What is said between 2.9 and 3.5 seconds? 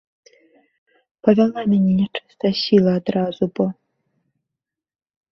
адразу